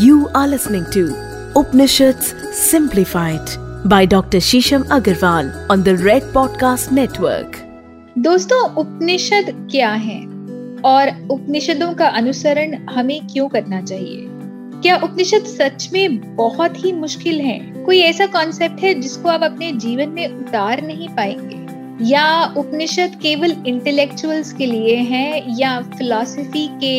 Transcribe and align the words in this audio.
You 0.00 0.30
are 0.34 0.48
listening 0.48 0.86
to 0.92 1.14
Upanishads 1.54 2.34
Simplified 2.50 3.46
by 3.84 4.06
Dr. 4.06 4.38
Shisham 4.38 4.84
Agarwal 4.84 5.66
on 5.68 5.82
the 5.82 5.96
Red 5.98 6.22
Podcast 6.32 6.90
Network. 6.90 7.58
दोस्तों, 8.18 8.60
उपनिषद 8.74 9.68
क्या 9.70 9.90
है 9.90 10.18
और 10.84 11.10
उपनिषदों 11.30 11.92
का 11.94 12.06
अनुसरण 12.06 12.74
हमें 12.90 13.26
क्यों 13.26 13.48
करना 13.48 13.82
चाहिए 13.82 14.26
क्या 14.80 14.96
उपनिषद 14.96 15.44
सच 15.44 15.88
में 15.92 16.36
बहुत 16.36 16.84
ही 16.84 16.92
मुश्किल 16.92 17.40
है 17.40 17.58
कोई 17.84 18.00
ऐसा 18.00 18.26
कॉन्सेप्ट 18.26 18.80
है 18.80 18.94
जिसको 18.94 19.28
आप 19.28 19.42
अपने 19.42 19.72
जीवन 19.72 20.08
में 20.08 20.26
उतार 20.28 20.82
नहीं 20.82 21.08
पाएँगे 21.08 21.60
या 22.04 22.54
उपनिषद 22.56 23.18
केवल 23.22 23.56
इंटेलेक्चुअल्स 23.66 24.52
के 24.52 24.66
लिए 24.66 24.96
है 24.96 25.60
या 25.60 25.80
फिलॉसफी 25.98 26.66
के 26.80 26.96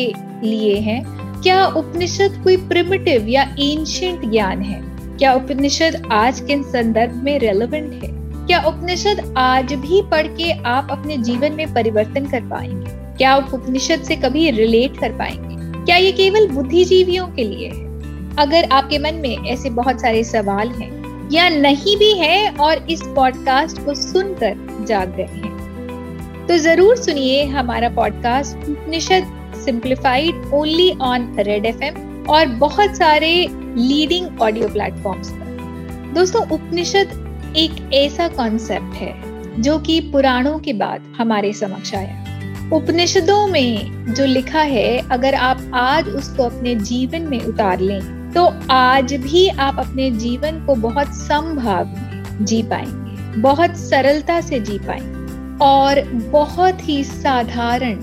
लिए 0.47 0.75
है 0.75 1.22
क्या 1.43 1.65
उपनिषद 1.67 2.39
कोई 2.43 2.57
प्रिमिटिव 2.57 3.25
या 3.27 3.41
एंशियंट 3.59 4.21
ज्ञान 4.31 4.61
है? 4.61 4.79
क्या 5.17 5.33
उपनिषद 5.33 6.07
आज 6.11 6.39
के 6.39 6.63
संदर्भ 6.63 7.15
में 7.23 7.39
रेलेवेंट 7.39 8.03
है? 8.03 8.09
क्या 8.47 8.61
उपनिषद 8.61 9.33
आज 9.37 9.73
भी 9.73 10.01
पढ़ 10.01 10.27
के 10.27 10.51
आप 10.51 10.87
अपने 10.91 11.17
जीवन 11.17 11.51
में 11.51 11.73
परिवर्तन 11.73 12.25
कर 12.25 12.41
पाएँगे? 12.41 13.17
क्या 13.17 13.31
आप 13.31 13.53
उपनिषद 13.53 14.03
से 14.03 14.15
कभी 14.15 14.49
रिलेट 14.51 14.97
कर 14.97 15.11
पाएँगे? 15.11 15.83
क्या 15.85 15.95
ये 15.95 16.11
केवल 16.11 16.47
बुद्धिजीवियों 16.47 17.27
के 17.27 17.43
लिए 17.43 17.67
है? 17.67 17.85
अगर 18.37 18.69
आपके 18.71 18.97
मन 18.97 19.15
में 19.15 19.37
ऐसे 19.47 19.69
बहुत 19.69 20.01
सारे 20.01 20.23
सवाल 20.23 20.69
हैं, 20.69 21.29
या 21.31 21.49
नहीं 21.49 21.97
भी 21.97 22.13
है 22.13 22.49
और 22.51 22.87
इस 22.89 23.03
पॉडकास्ट 23.15 23.85
को 23.85 23.93
सुनकर 23.93 24.85
जाग 24.87 25.15
गए 25.15 25.29
हैं 25.35 26.47
तो 26.47 26.57
ज़रूर 26.57 26.95
सुनिए 26.95 27.45
हमारा 27.45 27.89
podcast 27.89 28.69
Upanishad 28.69 29.39
simplified 29.65 30.51
only 30.53 30.91
on 31.01 31.33
Red 31.39 31.65
F 31.65 31.83
और 32.29 32.45
बहुत 32.59 32.95
सारे 32.97 33.33
लीडिंग 33.51 34.41
ऑडियो 34.41 34.67
प्लेटफॉर्म्स 34.69 35.31
पर। 35.31 36.11
दोस्तों, 36.13 36.41
उपनिषद 36.49 37.53
एक 37.57 37.93
ऐसा 37.93 38.27
कॉन्सेप्ट 38.27 38.95
है 38.95 39.61
जो 39.61 39.77
कि 39.79 39.99
पुराणों 40.11 40.57
के 40.59 40.73
बाद 40.73 41.13
हमारे 41.17 41.53
समक्ष 41.53 41.93
आया। 41.95 42.69
उपनिषदों 42.73 43.45
में 43.47 44.13
जो 44.13 44.25
लिखा 44.25 44.61
है, 44.61 44.97
अगर 45.11 45.35
आप 45.35 45.71
आज 45.73 46.07
उसको 46.09 46.43
अपने 46.43 46.75
जीवन 46.75 47.21
में 47.21 47.39
उतार 47.41 47.79
लें 47.79 48.31
तो 48.31 48.45
आज 48.71 49.13
भी 49.23 49.47
आप 49.47 49.79
अपने 49.79 50.09
जीवन 50.11 50.65
को 50.65 50.75
बहुत 50.75 51.13
संभाव 51.15 51.89
जी 52.41 52.61
पाएँगे, 52.63 53.41
बहुत 53.41 53.75
सरलता 53.77 54.39
से 54.41 54.59
जी 54.59 54.77
पाएँगे 54.79 55.57
और 55.65 56.01
बहुत 56.31 56.87
ही 56.89 57.03
साधारण 57.03 57.99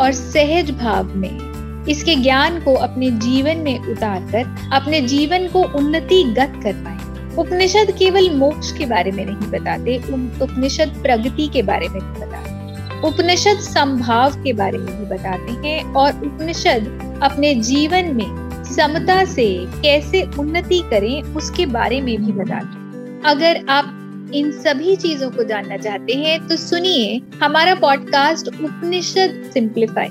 और 0.00 0.12
सहज 0.12 0.70
भाव 0.70 1.14
में 1.16 1.84
इसके 1.88 2.14
ज्ञान 2.16 2.60
को 2.60 2.74
अपने 2.74 3.10
जीवन 3.10 3.58
में 3.58 3.78
उतार 3.86 4.20
कर 4.32 4.70
अपने 4.72 5.00
जीवन 5.00 5.48
को 5.48 5.62
उन्नति 5.78 6.22
गत 6.38 6.60
कर 6.62 6.72
पाए। 6.74 6.92
उपनिषद 7.36 7.90
केवल 7.98 8.30
मोक्ष 8.30 8.70
के 8.72 8.86
बारे 8.86 9.12
में 9.12 9.24
नहीं 9.26 9.50
बताते 9.50 9.96
उपनिषद 10.42 10.94
प्रगति 11.02 11.48
के 11.48 11.62
बारे 11.62 11.88
में 11.88 12.00
भी 12.00 12.20
बताते। 12.20 13.08
उपनिषद 13.08 13.58
संभाव 13.60 14.42
के 14.42 14.52
बारे 14.52 14.78
में 14.78 14.86
भी 14.86 15.06
बताते 15.06 15.52
हैं 15.66 15.82
और 15.94 16.24
उपनिषद 16.26 17.20
अपने 17.22 17.54
जीवन 17.62 18.14
में 18.14 18.62
समता 18.66 19.24
से 19.24 19.46
कैसे 19.82 20.22
उन्नति 20.38 20.80
करें, 20.90 21.22
उसके 21.34 21.66
बारे 21.66 22.00
में 22.00 22.16
भी 22.24 22.32
बताते 22.32 22.82
अगर 23.24 23.64
आप 23.68 23.93
इन 24.34 24.50
सभी 24.52 24.96
चीज़ों 24.96 25.30
को 25.30 25.42
जानना 25.42 25.76
चाहते 25.76 26.14
हैं 26.14 26.46
तो 26.48 26.56
सुनिए 26.56 27.20
हमारा 27.42 27.74
पॉडकास्ट 27.74 28.48
उपनिषद 28.48 29.50
सिंप्लीफाई 29.54 30.08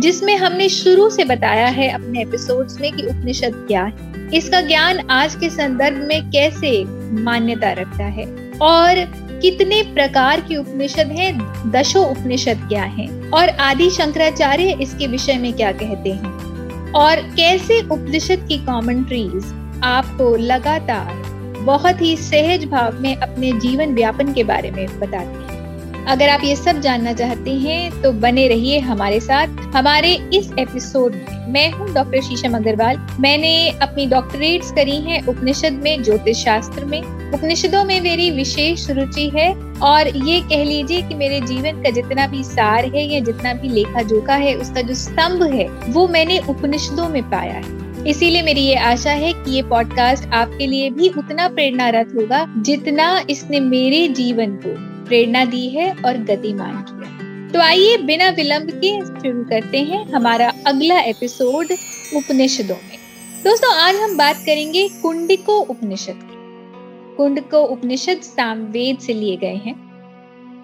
जिसमें 0.00 0.36
हमने 0.36 0.68
शुरू 0.68 1.10
से 1.10 1.24
बताया 1.24 1.66
है 1.66 1.88
अपने 1.90 2.22
एपिसोड्स 2.22 2.80
में 2.80 2.92
कि 2.92 3.02
उपनिषद 3.02 3.64
क्या 3.68 3.84
है। 3.84 4.28
इसका 4.34 4.60
ज्ञान 4.60 4.98
आज 5.10 5.34
के 5.34 5.50
संदर्भ 5.50 5.96
में 5.96 6.30
कैसे 6.30 6.84
मान्यता 7.22 7.72
रखता 7.72 8.04
है 8.04 8.24
और 8.62 9.04
कितने 9.40 9.82
प्रकार 9.82 10.40
के 10.40 10.56
उपनिषद 10.56 11.12
हैं, 11.12 11.70
दशो 11.70 12.02
उपनिषद 12.02 12.66
क्या 12.68 12.82
हैं 12.82 13.30
और 13.30 13.48
आदि 13.48 13.90
शंकराचार्य 13.90 14.78
इसके 14.82 15.06
विषय 15.06 15.34
में 15.34 15.52
क्या 15.52 15.72
कहते 15.72 16.10
हैं। 16.10 16.92
और 16.92 17.16
कैसे 17.36 17.80
उपनिषद 17.80 18.46
की 18.48 18.58
कमेंट्रीज 18.58 19.52
आपको 19.84 20.36
लगातार 20.36 21.33
बहुत 21.64 22.00
ही 22.02 22.16
सहज 22.16 22.64
भाव 22.64 23.00
में 23.00 23.14
अपने 23.16 23.52
जीवन 23.60 23.94
व्यापन 23.94 24.32
के 24.32 24.44
बारे 24.44 24.70
में 24.70 24.86
बताती 25.00 25.42
है। 25.44 25.62
अगर 26.06 26.28
आप 26.28 26.40
ये 26.44 26.56
सब 26.56 26.80
जानना 26.80 27.12
चाहते 27.12 27.50
हैं 27.50 28.02
तो 28.02 28.12
बने 28.12 28.48
रहिए 28.48 28.78
हमारे 28.78 29.20
साथ। 29.20 29.60
हमारे 29.76 30.12
इस 30.34 30.50
एपिसोड 30.58 31.14
में 31.14 31.32
मैं 31.48 31.70
हूँ 31.70 31.92
डॉक्टर 31.94 32.20
शीशम 32.22 32.54
अग्रवाल। 32.56 32.96
मैंने 33.20 33.68
अपनी 33.82 34.06
डॉक्टरेट्स 34.06 34.70
करी 34.72 34.96
हैं 35.00 35.22
उपनिषद 35.26 35.72
में, 35.72 36.02
ज्योतिष 36.02 36.44
शास्त्र 36.44 36.84
में। 36.84 37.00
उपनिषदों 37.32 37.84
में 37.84 38.00
मेरी 38.00 38.30
विशेष 38.30 38.88
रुचि 38.90 39.28
है 39.36 39.52
और 39.82 40.08
ये 40.08 40.40
कह 40.40 40.64
लीजिए 40.64 41.02
कि 41.02 41.14
मेरे 41.14 41.40
जीवन 41.40 41.82
का 41.82 41.90
जितना 41.90 42.26
भी 42.26 42.42
सार 42.44 42.84
है 42.86 43.06
या 43.06 43.20
जितना 43.20 43.52
भी 43.52 43.68
लेखा 43.68 44.02
जोखा 44.02 44.34
है, 44.34 44.54
उसका 44.54 44.80
जो 44.80 44.94
स्तंभ 44.94 45.42
है, 45.54 45.68
वो 45.88 46.06
मैंने 46.08 46.38
उपनिषदों 46.48 47.08
में 47.08 47.22
पाया 47.30 47.54
है। 47.54 47.83
इसीलिए 48.06 48.42
मेरी 48.42 48.60
ये 48.60 48.74
आशा 48.76 49.10
है 49.10 49.32
कि 49.32 49.50
ये 49.50 49.62
पॉडकास्ट 49.62 50.24
आपके 50.28 50.66
लिए 50.66 50.88
भी 50.90 51.08
उतना 51.08 51.48
प्रेरणारत 51.48 52.12
होगा 52.14 52.44
जितना 52.58 53.06
इसने 53.30 53.60
मेरे 53.60 54.08
जीवन 54.08 54.56
को 54.56 54.74
प्रेरणा 55.04 55.44
दी 55.44 55.68
है 55.68 55.90
और 56.04 56.18
गतिमान 56.24 56.84
किया 56.88 57.48
तो 57.52 57.60
आइए 57.60 57.96
बिना 57.96 58.28
विलंब 58.28 58.70
के 58.74 58.90
शुरू 59.00 59.44
करते 59.44 59.78
हैं 59.82 60.04
हमारा 60.12 60.52
अगला 60.66 60.98
एपिसोड 61.00 61.72
उपनिषदों 62.16 62.74
में। 62.74 62.98
दोस्तों, 63.44 63.74
आज 63.74 63.96
हम 63.96 64.16
बात 64.16 64.36
करेंगे 64.36 64.88
कुंडिको 65.02 65.58
उपनिषद 65.60 66.18
की। 66.22 67.16
कुंडको 67.16 67.58
उपनिषद 67.58 68.20
सामवेद 68.22 68.98
से 68.98 69.12
लिए 69.12 69.36
गए 69.36 69.60
हैं। 69.66 69.74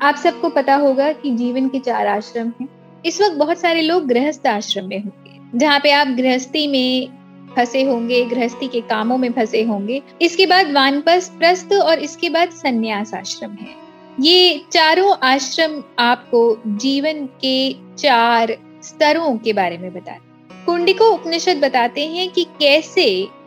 आप 0.03 0.17
सबको 0.17 0.49
पता 0.49 0.75
होगा 0.75 1.13
कि 1.13 1.31
जीवन 1.37 1.69
के 1.69 1.79
चार 1.79 2.07
आश्रम 2.07 2.53
हैं। 2.61 2.69
इस 3.07 3.21
वक्त 3.23 3.37
बहुत 3.37 3.61
सारे 3.61 3.83
लोग 3.83 4.07
गृहस्थ 4.07 4.47
आश्रम 4.47 4.89
में 4.89 4.99
होंगे, 4.99 5.59
जहाँ 5.59 5.81
पे 5.83 5.91
आप 5.93 6.09
गृहस्थी 6.09 6.67
में 6.69 7.20
फंसे 7.61 7.83
होंगे, 7.83 8.25
गृहस्थी 8.25 8.69
के 8.69 8.81
कामों 8.81 9.19
में 9.19 9.33
फंसे 9.33 9.63
होंगे। 9.63 10.03
इसके 10.23 10.47
बाद 10.47 10.73
वानप्रस्थ 10.73 11.39
प्रस्थ 11.39 11.73
और 11.73 11.99
इसके 11.99 12.31
बाद 12.31 12.51
संन्यास 12.55 13.15
आश्रम 13.15 13.53
है। 13.53 13.75
ये 14.21 14.65
चारों 14.73 15.15
आश्रम 15.23 15.83
आपको 15.99 16.41
जीवन 16.67 17.25
के 17.45 17.73
चार 17.99 18.57
स्तरों 18.83 19.37
के 19.39 19.53
बारे 19.53 19.79
में 19.79 19.93
बताते 19.95 20.65
कुंडिको 20.67 21.11
उपनिषद 21.11 21.57
बताते 21.57 22.07
हैं 22.07 22.29
कि 22.31 22.45
कैसे 22.61 23.07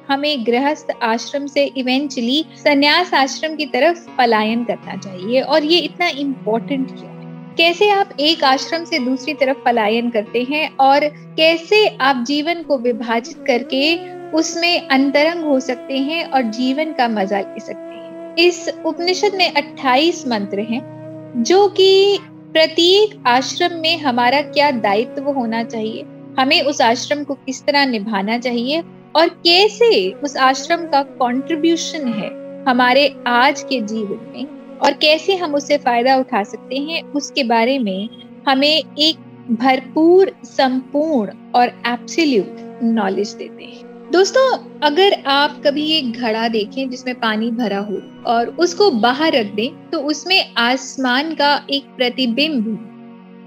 हमें 0.10 0.46
गृहस्थ 0.46 0.92
आश्रम 1.04 1.46
से 1.48 1.66
इवेंचुअली 1.78 2.44
संन्यास 2.58 3.14
आश्रम 3.14 3.56
की 3.56 3.66
तरफ़ 3.66 4.08
पलायन 4.18 4.64
करना 4.64 4.96
चाहिए 4.96 5.42
और 5.42 5.64
ये 5.64 5.80
इतना 5.80 6.08
इम्पोर्टेंट 6.08 6.88
क्यों 6.92 7.13
कैसे 7.58 7.90
आप 7.90 8.10
एक 8.20 8.44
आश्रम 8.44 8.84
से 8.84 9.00
दूसरी 9.00 9.34
तरफ़ 9.34 9.58
पलायन 9.66 10.10
करते 10.10 10.44
हैं 10.44 10.78
और 10.78 11.00
कैसे 11.10 11.88
आप 11.88 12.24
जीवन 12.28 12.64
को 12.64 12.78
विभाजित 12.78 13.44
करके 13.48 14.14
उसमें 14.32 14.88
अंतरंग 14.88 15.44
हो 15.44 15.60
सकते 15.60 15.98
हैं 15.98 16.32
और 16.32 16.42
जीवन 16.42 16.94
का 16.94 17.08
मज़ा 17.08 17.40
ले 17.40 17.60
सकते 17.60 17.96
हैं? 17.96 18.36
इस 18.36 18.70
उपनिषद 18.86 19.32
में 19.36 19.54
28 19.54 20.28
मंत्र 20.28 20.60
हैं, 20.60 20.82
जो 21.44 21.68
कि 21.68 22.20
प्रत्येक 22.24 23.24
आश्रम 23.28 23.80
में 23.80 23.98
हमारा 23.98 24.42
क्या 24.42 24.72
दायित्व 24.72 25.30
होना 25.30 25.64
चाहिए? 25.64 26.06
हमें 26.40 26.62
उस 26.62 26.82
आश्रम 26.82 27.24
को 27.24 27.34
किस 27.34 27.66
तरह 27.66 27.86
निभाना 27.86 28.38
चाहिए? 28.38 28.84
और 29.16 29.28
कैसे 29.28 30.12
उस 30.12 30.38
आश्रम 30.38 30.78
का 30.78 31.04
कंट्रीब्यूशन 31.04 32.08
है 32.08 32.30
हमारे 32.66 33.16
आज 33.28 33.62
के 33.62 33.82
जीवन 33.82 34.32
में? 34.34 34.63
और 34.84 34.94
कैसे 34.94 35.36
हम 35.36 35.56
उससे 35.56 35.78
फ़ायदा 35.78 36.16
उठा 36.16 36.44
सकते 36.44 36.78
हैं, 36.78 37.02
उसके 37.04 37.44
बारे 37.44 37.78
में 37.80 38.10
हमें 38.48 38.84
एक 39.00 39.18
भरपूर, 39.52 40.32
संपूर्ण 40.46 41.34
और 41.56 41.68
एप्सिल्यूट 41.88 42.82
नॉलेज 42.84 43.30
देते 43.30 43.64
हैं। 43.64 43.92
दोस्तों, 44.12 44.58
अगर 44.80 45.14
आप 45.28 45.62
कभी 45.66 45.86
एक 45.92 46.12
घड़ा 46.12 46.48
देखें 46.48 46.90
जिसमें 46.90 47.20
पानी 47.20 47.50
भरा 47.52 47.80
हो 47.80 48.02
और 48.26 48.50
उसको 48.60 48.90
बाहर 49.00 49.34
रख 49.34 49.54
दें 49.56 49.90
तो 49.90 50.00
उसमें 50.02 50.54
आसमान 50.58 51.34
का 51.36 51.56
एक 51.70 51.86
प्रतिबिंब 51.98 52.66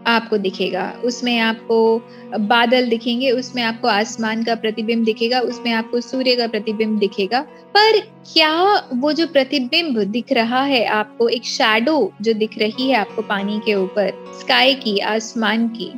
आपको 0.06 0.38
दिखेगा। 0.38 0.93
उसमें 1.05 1.38
आपको 1.38 2.00
बादल 2.38 2.88
दिखेंगे, 2.88 3.31
उसमें 3.31 3.62
आपको 3.62 3.88
आसमान 3.88 4.44
का 4.44 4.55
प्रतिबिंब 4.55 5.05
दिखेगा, 5.05 5.41
उसमें 5.41 5.73
आपको 5.73 6.00
सूर्य 6.00 6.37
का 6.37 6.47
प्रतिबिंब 6.47 6.99
दिखेगा। 6.99 7.41
पर 7.76 8.00
क्या 8.32 8.82
वो 8.94 9.12
जो 9.12 9.26
प्रतिबिंब 9.26 9.99
दिख 9.99 10.32
रहा 10.32 10.62
है 10.62 10.85
आपको, 10.85 11.29
एक 11.29 11.44
शैडो 11.44 12.12
जो 12.23 12.32
दिख 12.32 12.58
रही 12.58 12.88
है 12.91 12.97
आपको 12.97 13.23
पानी 13.23 13.61
के 13.67 13.75
ऊपर 13.75 14.12
स्काई 14.41 14.75
की, 14.75 14.99
आसमान 14.99 15.69
की, 15.69 15.93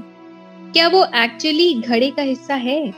क्या 0.73 0.89
वो 0.89 1.05
एक्चुअली 1.05 1.75
घड़े 1.75 2.11
का 2.11 2.23
हिस्सा 2.23 2.55
है 2.55 2.95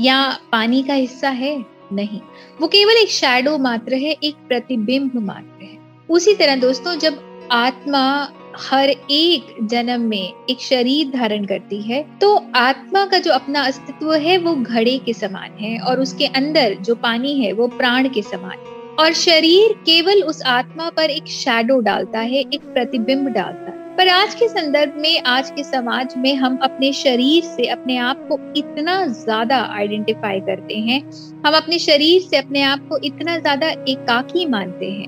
या 0.00 0.38
पानी 0.52 0.82
का 0.82 0.94
हिस्सा 0.94 1.28
है? 1.28 1.64
नहीं। 1.92 2.20
वो 2.60 2.68
केवल 2.68 2.92
एक 2.92 3.10
शैडो 3.10 3.58
मात्र 3.58 3.94
है, 3.94 4.16
एक 4.24 4.34
प्रतिबिंब 4.48 5.10
मात्र 5.14 5.64
है। 5.64 5.78
उसी 6.10 6.34
तरह 6.34 6.56
दोस्तों, 6.56 6.98
जब 6.98 7.48
आत्मा 7.52 8.32
हर 8.56 8.88
एक 8.88 9.54
जन्म 9.62 10.00
में 10.00 10.46
एक 10.50 10.60
शरीर 10.60 11.10
धारण 11.10 11.44
करती 11.44 11.80
है 11.82 12.02
तो 12.18 12.34
आत्मा 12.56 13.04
का 13.06 13.18
जो 13.18 13.32
अपना 13.32 13.60
अस्तित्व 13.62 14.12
है, 14.14 14.36
वो 14.38 14.54
घड़े 14.54 14.96
के 14.98 15.12
समान 15.12 15.58
है 15.60 15.78
और 15.80 16.00
उसके 16.00 16.26
अंदर 16.26 16.74
जो 16.80 16.94
पानी 16.94 17.34
है, 17.34 17.52
वो 17.52 17.66
प्राण 17.68 18.08
के 18.08 18.22
समान 18.22 18.50
है। 18.50 18.80
और 18.98 19.12
शरीर 19.14 19.72
केवल 19.86 20.22
उस 20.22 20.42
आत्मा 20.42 20.88
पर 20.90 21.10
एक 21.10 21.26
शैडो 21.28 21.78
डालता 21.80 22.20
है, 22.20 22.40
एक 22.40 22.64
प्रतिबिंब 22.64 23.28
डालता 23.28 23.64
है। 23.64 23.80
पर 23.96 24.08
आज 24.08 24.34
के 24.34 24.48
संदर्भ 24.48 24.94
में, 24.96 25.22
आज 25.22 25.50
के 25.50 25.62
समाज 25.64 26.14
में 26.16 26.34
हम 26.34 26.56
अपने 26.62 26.92
शरीर 26.92 27.42
से 27.44 27.66
अपने 27.68 27.96
आप 27.98 28.26
को 28.28 28.38
इतना 28.56 29.04
ज़्यादा 29.06 29.58
आइडेंटिफाई 29.72 30.40
करते 30.40 30.78
हैं, 30.80 31.00
हम 31.46 31.54
अपने 31.54 31.78
शरीर 31.80 32.20
से 32.20 32.36
अपने 32.36 32.62
आप 32.62 32.86
को 32.88 32.98
इतना 33.04 33.38
ज़्यादा 33.38 33.68
एकाकी 33.88 34.46
मानते 34.46 34.90
हैं, 34.90 35.06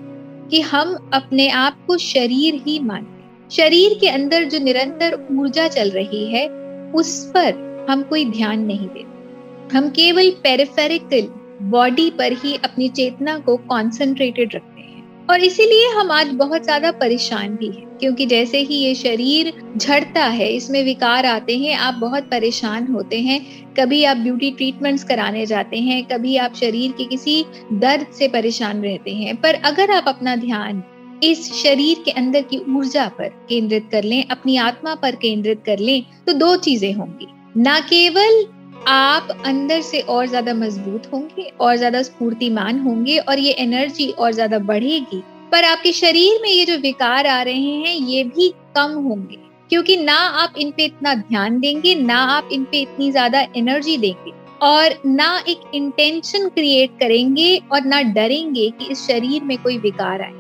कि 0.49 0.61
हम 0.63 0.95
अपने 1.15 1.49
आप 1.49 1.85
को 1.87 1.99
शरीर 1.99 2.63
ही 2.67 2.79
मानते 2.81 3.14
शरीर 3.51 3.99
के 4.01 4.09
अंदर 4.09 4.45
जो 4.45 4.59
निरंतर 4.59 5.15
ऊर्जा 5.31 5.69
चल 5.69 5.91
रही 5.91 6.27
है, 6.33 6.47
उस 6.95 7.25
पर 7.27 7.87
हम 7.91 8.03
कोई 8.03 8.25
ध्यान 8.25 8.61
नहीं 8.61 8.89
देते। 8.89 9.77
हम 9.77 9.89
केवल 9.91 10.31
पेरिफेरिकल 10.43 11.29
बॉडी 11.63 12.11
पर 12.11 12.33
ही 12.33 12.55
अपनी 12.55 12.89
चेतना 12.89 13.39
को 13.39 13.57
कॉन्सेंट्रेटेड 13.57 14.55
रखते 14.55 14.81
हैं। 14.81 15.27
और 15.31 15.41
इसीलिए 15.41 15.89
हम 15.89 16.11
आज 16.11 16.29
बहुत 16.29 16.63
ज़्यादा 16.63 16.91
परेशान 16.93 17.55
भी 17.57 17.67
हैं, 17.67 17.87
क्योंकि 17.99 18.27
जैसे 18.27 18.59
ही 18.59 18.75
ये 18.75 18.95
शरीर 18.95 19.53
झड़ता 19.77 20.25
है, 20.25 20.49
इसमें 20.49 20.83
विकार 20.85 21.27
आते 21.27 21.57
हैं, 21.59 21.77
आप 21.77 21.95
बहुत 21.95 22.25
परेशान 22.25 22.87
होते 22.87 23.21
हैं। 23.21 23.41
कभी 23.75 24.03
आप 24.05 24.17
ब्यूटी 24.17 24.51
ट्रीटमेंट्स 24.51 25.05
कराने 25.05 25.47
जाते 25.47 25.79
हैं, 25.79 26.03
कभी 26.05 26.37
आप 26.37 26.55
शरीर 26.55 26.93
के 26.93 27.05
किसी 27.05 27.45
दर्द 27.73 28.07
से 28.13 28.29
परेशान 28.29 28.83
रहते 28.83 29.15
हैं। 29.15 29.37
पर 29.37 29.55
अगर 29.65 29.91
आप 29.91 30.05
अपना 30.09 30.37
ध्यान 30.37 30.83
इस 31.25 31.53
शरीर 31.55 32.03
के 32.05 32.11
अंदर 32.13 32.43
की 32.43 32.59
ऊर्जा 32.71 33.07
पर 33.19 33.29
केंद्रित 33.49 33.89
कर 33.93 34.05
लें, 34.05 34.25
अपनी 34.27 34.57
आत्मा 34.59 34.95
पर 34.95 35.17
केंद्रित 35.17 35.63
कर 35.67 35.79
लें 35.81 36.03
तो 36.27 36.33
दो 36.35 36.55
चीज़ें 36.59 36.93
होंगी। 36.95 37.27
न 37.59 37.79
केवल 37.89 38.45
आप 38.89 39.29
अंदर 39.47 39.81
से 39.83 40.01
और 40.01 40.27
ज़्यादा 40.27 40.55
मज़बूत 40.55 41.07
होंगे 41.13 41.51
और 41.61 41.77
ज़्यादा 41.77 42.03
स्फूर्तिमान 42.03 42.81
होंगे 42.81 43.17
और 43.19 43.39
ये 43.39 43.53
एनर्जी 43.55 44.09
और 44.11 44.33
ज़्यादा 44.33 44.59
बढ़ेगी, 44.61 45.23
पर 45.53 45.65
आपके 45.65 45.93
शरीर 45.95 46.41
में 46.43 46.49
ये 46.51 46.65
जो 46.65 46.77
विकार 46.79 47.27
आ 47.27 47.41
रहे 47.43 47.55
हैं, 47.55 47.95
ये 47.95 48.25
भी 48.27 48.49
कम 48.77 48.93
होंगे। 49.01 49.39
क्योंकि 49.71 49.97
ना 49.97 50.15
आप 50.15 50.55
इन 50.59 50.71
पे 50.71 50.85
इतना 50.85 51.15
ध्यान 51.17 51.59
देंगे, 51.61 51.95
ना 51.97 52.17
आप 52.17 52.49
इन 52.53 52.65
पे 52.65 52.81
इतनी 52.81 53.11
ज़्यादा 53.11 53.47
एनर्जी 53.57 53.97
देंगे 53.99 54.33
और 54.63 55.01
ना 55.07 55.37
एक 55.49 55.61
इंटेंशन 55.75 56.49
क्रिएट 56.49 56.99
करेंगे 57.01 57.57
और 57.73 57.85
ना 57.85 58.01
डरेंगे 58.13 58.71
कि 58.71 58.93
इस 58.93 59.07
शरीर 59.07 59.45
में 59.45 59.57
कोई 59.59 59.79
विकार 59.79 60.23
आए। 60.23 60.33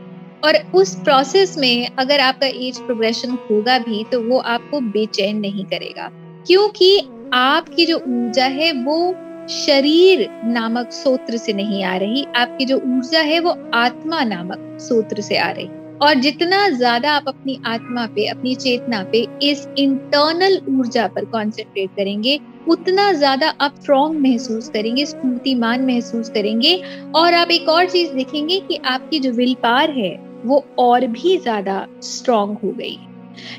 और 0.44 0.56
उस 0.75 0.94
प्रोसेस 0.94 1.56
में 1.58 1.88
अगर 1.99 2.20
आपका 2.20 2.46
एज 2.46 2.79
प्रोग्रेशन 2.79 3.38
होगा 3.50 3.79
भी 3.79 4.05
तो 4.05 4.20
वो 4.20 4.38
आपको 4.38 4.81
बेचैन 4.81 5.37
नहीं 5.37 5.64
करेगा। 5.64 6.08
क्योंकि 6.46 6.99
आपकी 7.35 7.87
जो 7.87 7.96
ऊर्जा 7.96 8.44
है, 8.44 8.73
वो 8.73 9.14
शरीर 9.49 10.29
नामक 10.44 10.91
सूत्र 10.93 11.37
से 11.37 11.52
नहीं 11.52 11.85
आ 11.85 11.96
रही। 11.96 12.25
आपकी 12.37 12.64
जो 12.64 12.76
ऊर्जा 12.76 13.20
है, 13.20 13.41
वो 13.41 13.56
आत्मा 13.75 14.23
नामक 14.25 14.79
सूत्र 14.81 15.20
से 15.20 15.37
आ 15.37 15.50
रही। 15.50 15.69
और 16.02 16.14
जितना 16.14 16.69
ज़्यादा 16.69 17.12
आप 17.12 17.25
अपनी 17.29 17.61
आत्मा 17.67 18.06
पे, 18.06 18.26
अपनी 18.26 18.55
चेतना 18.55 19.02
पे 19.12 19.26
इस 19.43 19.69
इंटरनल 19.79 20.61
ऊर्जा 20.69 21.06
पर 21.06 21.25
कंसंट्रेट 21.25 21.91
करेंगे, 21.91 22.38
उतना 22.69 23.12
ज़्यादा 23.12 23.49
आप 23.61 23.75
स्ट्रॉन्ग 23.81 24.20
महसूस 24.20 24.69
करेंगे, 24.69 25.06
स्फूर्तिमान 25.06 25.87
महसूस 25.87 26.31
करेंगे। 26.31 26.82
और 27.14 27.35
आप 27.35 27.50
एक 27.50 27.69
और 27.69 27.88
चीज़ 27.91 28.12
देखेंगे 28.12 28.61
कि 28.61 28.76
आपकी 28.87 29.20
जो 29.20 29.32
विल 29.32 29.55
पार 29.55 29.91
है 29.91 30.34
वो 30.44 30.64
और 30.79 31.06
भी 31.06 31.37
ज़्यादा 31.38 31.87
स्ट्रॉन्ग 32.02 32.58
हो 32.64 32.70
गई। 32.70 32.99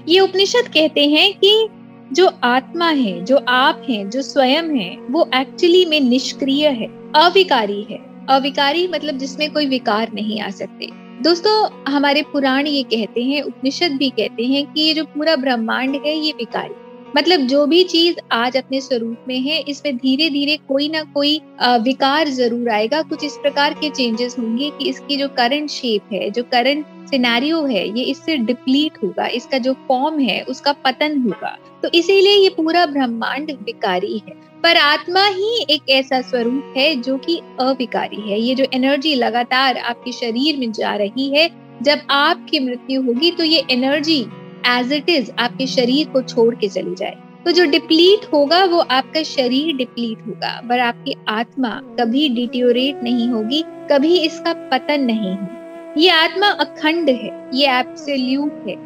ये 0.07 0.19
उपनिषद 0.19 0.67
कहते 0.67 1.05
हैं 1.07 1.33
कि 1.33 1.67
जो 2.13 2.31
आत्मा 2.43 2.89
है, 2.89 3.25
जो 3.25 3.37
आप 3.47 3.81
हैं, 3.89 4.09
जो 4.09 4.21
स्वयं 4.21 4.75
है, 4.75 4.97
वो 5.09 5.29
एक्चुअली 5.35 5.85
में 5.85 5.99
निष्क्रिय 5.99 6.67
है, 6.67 6.87
अविकारी 7.15 7.81
है। 7.83 7.97
अविकारी 8.29 8.87
मतलब 8.87 9.17
जिसमें 9.17 9.51
कोई 9.53 9.65
विकार 9.65 10.11
नहीं 10.13 10.41
आ 10.41 10.49
सकते। 10.49 10.89
दोस्तों, 11.23 11.69
हमारे 11.93 12.21
पुराण 12.21 12.67
ये 12.67 12.83
कहते 12.83 13.23
हैं, 13.23 13.41
उपनिषद 13.41 13.91
भी 13.91 14.09
कहते 14.09 14.43
हैं 14.43 14.65
कि 14.73 14.81
ये 14.81 14.93
जो 14.93 15.03
पूरा 15.05 15.35
ब्रह्मांड 15.35 15.95
है, 15.95 16.15
ये 16.17 16.31
विकारी। 16.31 16.84
मतलब 17.15 17.41
जो 17.47 17.65
भी 17.65 17.83
चीज़ 17.83 18.15
आज 18.31 18.57
अपने 18.57 18.79
स्वरूप 18.81 19.25
में 19.27 19.39
है, 19.41 19.59
इसमें 19.59 19.97
धीरे 19.97 20.29
धीरे 20.29 20.57
कोई 20.67 20.87
ना 20.89 21.03
कोई 21.13 21.39
विकार 21.83 22.29
ज़रूर 22.29 22.69
आएगा। 22.69 23.01
कुछ 23.01 23.23
इस 23.23 23.37
प्रकार 23.41 23.73
के 23.73 23.89
चेंजेस 23.89 24.35
होंगे 24.39 24.69
कि 24.69 24.89
इसकी 24.89 25.17
जो 25.17 25.27
करंट 25.37 25.69
शेप 25.69 26.13
है, 26.13 26.29
जो 26.29 26.43
करंट 26.43 26.85
सिनेरियो 27.09 27.63
है, 27.65 27.87
ये 27.97 28.03
इससे 28.03 28.37
डिप्लीट 28.39 28.97
होगा। 29.03 29.27
इसका 29.29 29.57
जो 29.57 29.73
फॉर्म 29.87 30.19
है, 30.19 30.41
उसका 30.43 30.71
पतन 30.85 31.17
होगा। 31.19 31.57
तो 31.83 31.89
इसीलिए 31.93 32.35
ये 32.35 32.49
पूरा 32.49 32.85
ब्रह्मांड 32.85 33.51
विकारी 33.65 34.17
है। 34.19 34.33
पर 34.63 34.77
आत्मा 34.77 35.25
ही 35.27 35.65
एक 35.69 35.89
ऐसा 35.89 36.21
स्वरूप 36.21 36.73
है 36.77 36.95
जो 36.97 37.17
कि 37.17 37.41
अविकारी 37.59 38.21
है। 38.21 38.39
ये 38.39 38.55
जो 38.55 38.65
एनर्जी 38.73 39.15
लगातार 39.15 39.77
आपके 39.77 40.11
शरीर 40.13 40.57
में 40.57 40.71
जा 40.71 40.95
रही 40.95 41.29
है, 41.29 41.49
जब 41.81 42.01
आपकी 42.11 42.59
मृत्यु 42.59 43.01
होगी 43.01 43.31
तो 43.31 43.43
ये 43.43 43.63
एनर्जी 43.71 44.25
एज 44.67 44.91
इट 44.93 45.09
इज़ 45.09 45.31
आपके 45.39 45.67
शरीर 45.67 46.07
को 46.07 46.21
छोड़ 46.21 46.53
के 46.55 46.67
चली 46.67 46.95
जाए। 46.95 47.17
तो 47.45 47.51
जो 47.51 47.65
डिप्लीट 47.65 48.25
होगा, 48.33 48.63
वो 48.65 48.79
आपका 48.79 49.23
शरीर 49.23 49.75
डिप्लीट 49.75 50.25
होगा, 50.27 50.59
पर 50.69 50.79
आपकी 50.79 51.15
आत्मा 51.29 51.69
कभी 51.99 52.27
डिट्योरेट 52.29 53.03
नहीं 53.03 53.27
होगी, 53.29 53.63
कभी 53.91 54.17
इसका 54.17 54.53
पतन 54.71 55.01
नहीं 55.01 55.31
होगा 55.31 55.93
ये 55.97 56.09
आत्मा 56.09 56.47
अखंड 56.49 57.09
है, 57.09 57.49
ये 57.53 57.67
एब्सोल्यूट 57.69 58.63
है। 58.67 58.83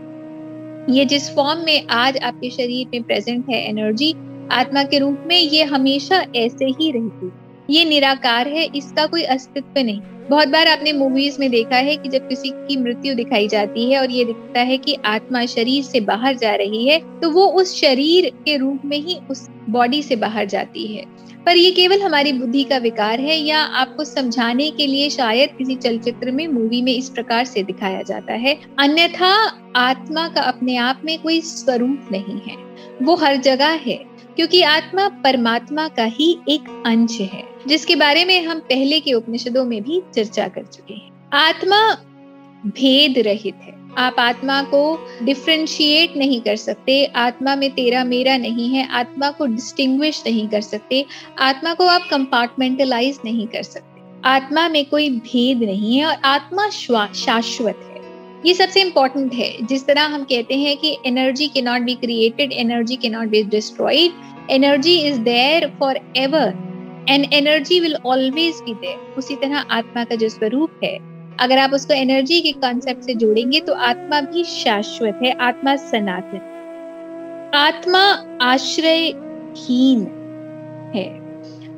ये 0.90 1.06
जिस 1.06 1.30
फॉर्म 1.36 1.60
में 1.66 1.88
आज 1.88 2.18
आपके 2.18 2.50
शरीर 2.50 2.88
में 2.94 3.04
प्रेजेंट 3.04 3.50
है 3.50 3.68
एनर्जी 3.70 4.14
आत्मा 4.52 4.84
के 4.84 5.00
रूप 5.00 5.24
में 5.28 5.38
ये 5.38 5.64
हमेशा 5.64 6.24
ऐसे 6.36 6.66
ही 6.72 6.92
रहती 6.92 7.32
ये 7.70 7.84
निराकार 7.86 8.48
है, 8.48 8.64
इसका 8.66 9.06
कोई 9.06 9.24
अस्तित्व 9.24 9.80
नहीं। 9.80 10.02
बहुत 10.30 10.48
बार 10.48 10.68
आपने 10.68 10.92
मूवीज़ 10.94 11.40
में 11.40 11.50
देखा 11.52 11.76
है 11.78 11.96
कि 11.98 12.10
जब 12.10 12.28
किसी 12.30 12.50
की 12.50 12.78
मृत्यु 12.78 13.14
दिखाई 13.16 13.48
जाती 13.48 13.90
है 13.92 14.00
और 14.00 14.12
ये 14.12 14.26
दिखता 14.26 14.60
है 14.62 14.78
कि 14.78 14.98
आत्मा 15.06 15.46
शरीर 15.46 15.84
से 15.84 16.00
बाहर 16.02 16.36
जा 16.38 16.54
रही 16.56 16.88
है 16.88 17.00
तो 17.22 17.30
वो 17.32 17.46
उस 17.54 17.74
शरीर 17.82 18.30
के 18.46 18.58
रूप 18.58 18.82
में 18.86 18.98
ही 18.98 19.18
उस 19.32 19.48
बॉडी 19.70 20.02
से 20.04 20.16
बाहर 20.16 20.46
जाती 20.46 20.86
है। 20.88 21.04
पर 21.46 21.58
ये 21.58 21.72
केवल 21.72 22.02
हमारी 22.02 22.32
बुद्धि 22.34 22.64
का 22.64 22.78
विकार 22.78 23.20
है 23.20 23.38
या 23.38 23.60
आपको 23.60 24.04
समझाने 24.06 24.70
के 24.72 24.88
लिए 24.88 25.10
शायद 25.10 25.50
किसी 25.58 25.76
चलचित्र 25.76 26.32
में 26.32 26.48
मूवी 26.48 26.82
में 26.82 26.94
इस 26.94 27.10
प्रकार 27.10 27.46
से 27.46 27.64
दिखाया 27.64 28.02
जाता 28.02 28.34
है, 28.34 28.58
अन्यथा 28.80 29.34
आत्मा 29.76 30.28
का 30.28 30.42
अपने 30.42 30.76
आप 30.78 31.02
में 31.06 31.18
कोई 31.20 31.42
स्वरूप 31.42 32.10
नहीं 32.12 32.40
है। 32.48 32.58
वो 33.04 33.16
हर 33.16 33.38
जगह 33.38 33.80
है, 33.86 34.00
क्योंकि 34.36 34.62
आत्मा 34.64 35.08
परमात्मा 35.24 35.88
का 35.88 36.04
ही 36.04 36.38
एक 36.50 36.84
अंश 36.86 37.20
है। 37.22 37.44
जिसके 37.70 37.96
बारे 37.96 38.26
में 38.26 38.46
हम 38.46 38.60
पहले 38.60 39.00
के 39.00 39.14
उपनिषदों 39.14 39.66
में 39.66 39.84
भी 39.84 40.02
चर्चा 40.16 40.48
कर 40.48 40.64
चुके 40.64 40.94
हैं। 40.94 41.30
आत्मा 41.34 41.98
भेद 42.66 43.20
रहित 43.20 43.56
है। 43.64 43.74
आप 43.98 44.16
आत्मा 44.20 44.62
को 44.62 45.10
डिफ्रेंशिएट 45.24 46.18
नहीं 46.18 46.42
कर 46.42 46.56
सकते। 46.56 47.06
आत्मा 47.06 47.56
में 47.56 47.72
तेरा 47.72 48.04
मेरा 48.04 48.38
नहीं 48.38 48.70
है। 48.70 48.88
आत्मा 48.92 49.32
को 49.32 49.46
डिस्टिंग्विश 49.46 50.24
नहीं 50.28 50.48
कर 50.48 50.62
सकते। 50.62 51.06
आत्मा 51.40 51.74
को 51.74 51.86
आप 51.86 52.08
कंपार्टमेंटलाइज 52.12 53.20
नहीं 53.26 53.48
कर 53.48 53.64
सकते। 53.64 54.02
आत्मा 54.26 54.70
में 54.70 54.86
कोई 54.86 55.10
भेद 55.10 55.58
नहीं 55.58 55.98
है 55.98 56.06
और 56.06 56.16
आत्मा 56.26 56.70
शाश्वत 56.70 57.80
है। 57.84 58.02
ये 58.46 58.54
सबसे 58.54 58.82
इम्पोर्टेंट 58.82 59.34
है। 59.34 59.66
जिस 59.66 59.86
तरह 59.86 60.02
हम 60.02 60.24
कहते 60.24 60.56
हैं 60.56 60.78
कि 60.78 60.98
energy 61.06 61.48
can 61.48 61.62
not 61.62 61.82
be 61.82 61.96
created 61.96 62.52
energy 62.52 62.96
can 62.96 63.10
not 63.10 63.28
be 63.28 63.44
destroyed 63.44 64.12
energy 64.52 65.00
is 65.00 65.20
there 65.20 65.74
for 65.80 66.14
ever 66.18 66.69
and 67.10 67.34
energy 67.34 67.80
will 67.80 67.96
always 68.06 68.62
be 68.66 68.74
there 68.76 69.16
उसी 69.18 69.36
तरह 69.36 69.58
आत्मा 69.72 70.04
का 70.04 70.16
जो 70.16 70.30
स्वरूप 70.30 70.80
है, 70.84 70.98
अगर 71.40 71.58
आप 71.58 71.74
उसको 71.74 71.94
एनर्जी 71.94 72.42
के 72.42 72.52
कॉन्सेप्ट 72.62 73.04
से 73.04 73.14
जोड़ेंगे 73.16 73.60
तो 73.60 73.74
आत्मा 73.74 74.22
भी 74.24 74.44
शाश्वत 74.46 75.20
है, 75.24 75.32
आत्मा 75.32 75.76
सनातन 75.76 76.48
आत्मा 77.56 78.02
आश्रयहीन 78.44 80.02
है। 80.96 81.08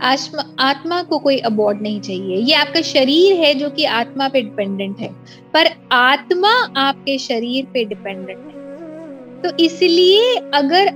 आत्मा 0.04 0.44
आत्मा 0.60 1.02
को 1.04 1.18
कोई 1.20 1.38
अबॉर्ड 1.40 1.82
नहीं 1.82 2.00
चाहिए। 2.02 2.38
ये 2.38 2.54
आपका 2.56 2.82
शरीर 2.82 3.36
है 3.36 3.54
जो 3.54 3.70
कि 3.70 3.86
आत्मा 3.86 4.28
पे 4.28 4.42
डिपेंडेंट 4.42 5.00
है, 5.00 5.10
पर 5.54 5.70
आत्मा 5.92 6.52
आपके 6.80 7.18
शरीर 7.20 7.66
पे 7.74 7.84
डिपेंडेंट 7.86 8.38
है। 8.38 9.42
तो 9.42 9.56
इसलिए 9.64 10.36
अगर 10.54 10.88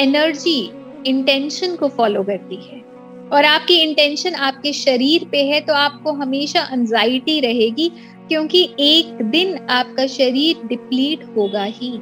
एनर्जी 0.00 0.60
इंटेंशन 1.06 1.76
को 1.76 1.88
फॉलो 1.88 2.22
करती 2.22 2.56
है 2.56 2.80
और 3.32 3.44
आपकी 3.44 3.74
इंटेंशन 3.74 4.34
आपके 4.34 4.72
शरीर 4.72 5.24
पे 5.32 5.42
है 5.44 5.60
तो 5.60 5.74
आपको 5.74 6.12
हमेशा 6.12 6.68
एंजाइटी 6.72 7.40
रहेगी, 7.40 7.88
क्योंकि 8.28 8.62
एक 8.80 9.22
दिन 9.22 9.56
आपका 9.70 10.06
शरीर 10.06 10.66
डिप्लीट 10.66 11.24
होगा 11.36 11.64
ही। 11.64 11.92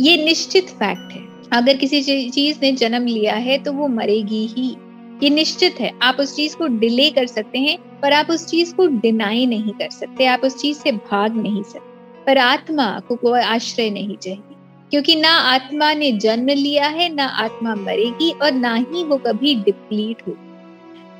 ये 0.00 0.24
निश्चित 0.24 0.68
फैक्ट 0.70 1.12
है। 1.12 1.24
अगर 1.52 1.76
किसी 1.76 2.30
चीज़ 2.30 2.58
ने 2.62 2.72
जन्म 2.72 3.06
लिया 3.06 3.34
है 3.34 3.58
तो 3.58 3.72
वो 3.72 3.88
मरेगी 3.88 4.46
ही। 4.46 4.76
ये 5.22 5.30
निश्चित 5.30 5.80
है। 5.80 5.92
आप 6.02 6.16
उस 6.20 6.34
चीज़ 6.36 6.56
को 6.56 6.66
डिले 6.66 7.10
कर 7.10 7.26
सकते 7.26 7.58
हैं, 7.58 7.78
पर 8.00 8.12
आप 8.12 8.30
उस 8.30 8.46
चीज़ 8.46 8.74
को 8.74 8.86
डिनाई 8.86 9.46
नहीं 9.46 9.72
कर 9.72 9.90
सकते। 9.90 10.26
आप 10.26 10.40
उस 10.44 10.56
चीज़ 10.56 10.78
से 10.78 10.92
भाग 10.92 11.36
नहीं 11.36 11.62
सकते। 11.62 12.24
पर 12.24 12.38
आत्मा 12.38 12.88
को 13.00 13.16
कोई 13.16 13.40
आश्रय 13.40 13.90
नहीं 13.90 14.16
चाहिए। 14.16 14.55
क्योंकि 14.90 15.16
ना 15.16 15.30
आत्मा 15.30 15.94
ने 15.94 16.12
जन्म 16.12 16.46
लिया 16.48 16.86
है, 16.86 17.14
ना 17.14 17.26
आत्मा 17.26 17.74
मरेगी 17.74 18.30
और 18.30 18.52
ना 18.52 18.74
ही 18.74 19.04
वो 19.04 19.16
कभी 19.16 19.54
डिप्लीट 19.54 20.16
होगी 20.28 20.46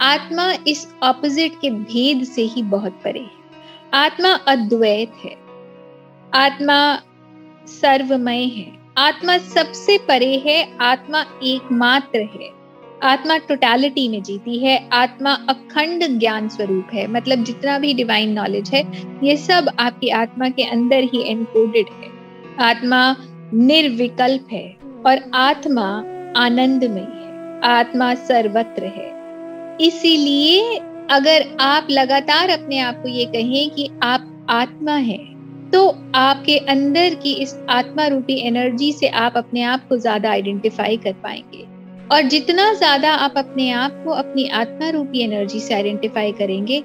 आत्मा 0.01 0.55
इस 0.67 0.95
ऑपोजिट 1.03 1.53
के 1.61 1.71
भेद 1.71 2.25
से 2.25 2.43
ही 2.43 2.63
बहुत 2.63 3.01
परे 3.05 3.21
है। 3.21 3.31
आत्मा 3.95 4.29
अद्वैत 4.29 5.13
है। 5.25 5.37
आत्मा 6.35 7.01
सर्वमय 7.67 8.45
है। 8.45 8.73
आत्मा 8.99 9.39
सबसे 9.39 9.99
परे 9.99 10.43
है, 10.47 10.79
आत्मा 10.81 11.25
एकमात्र 11.43 12.19
है। 12.19 12.51
आत्मा 13.03 13.37
टोटालिटी 13.37 14.09
में 14.09 14.23
जीती 14.23 14.59
है, 14.59 14.89
आत्मा 14.93 15.33
अखंड 15.49 16.19
ज्ञान 16.19 16.49
स्वरूप 16.49 16.87
है। 16.95 17.07
मतलब 17.07 17.45
जितना 17.45 17.79
भी 17.79 17.95
डिवाइन 17.95 18.33
नॉलेज 18.33 18.71
है, 18.71 18.85
ये 19.25 19.37
सब 19.37 19.77
आपकी 19.79 20.09
आत्मा 20.09 20.49
के 20.49 20.63
अंदर 20.63 21.01
ही 21.03 21.31
एनकोडेड 21.31 21.87
है। 21.89 22.11
आत्मा 22.61 23.17
निर्विकल्प 23.55 24.47
है 24.53 24.67
और 25.07 25.21
आत्मा 25.37 25.87
आनंदमय 26.37 27.01
है। 27.01 27.61
आत्मा 27.67 28.13
सर्वत्र 28.15 28.85
है। 28.87 29.15
इसीलिए 29.81 30.77
अगर 31.11 31.47
आप 31.61 31.87
लगातार 31.91 32.51
अपने 32.51 32.79
आप 32.81 33.03
को 33.03 33.09
ये 33.09 33.25
कहें 33.27 33.71
कि 33.71 33.89
आप 34.03 34.47
आत्मा 34.51 34.95
है 34.95 35.19
तो 35.73 35.87
आपके 36.15 36.57
अंदर 36.69 37.15
की 37.15 37.33
इस 37.35 37.55
आत्मा 37.71 38.07
रूपी 38.07 38.35
एनर्जी 38.47 38.93
से 38.93 39.09
आप 39.21 39.37
अपने 39.37 39.63
आप 39.65 39.87
को 39.89 39.97
ज़्यादा 39.99 40.31
आइडेंटिफाई 40.31 40.97
कर 40.97 41.13
पाएँगे। 41.15 41.65
और 42.11 42.23
जितना 42.25 42.73
ज़्यादा 42.75 43.13
आप 43.15 43.35
अपने 43.37 43.71
आप 43.73 44.03
को 44.05 44.11
अपनी 44.13 44.49
आत्मा 44.51 44.91
रूपी 44.91 45.23
एनर्जी 45.23 45.61
से 45.61 45.75
आइडेंटिफाई 45.75 46.33
करेंगे, 46.33 46.83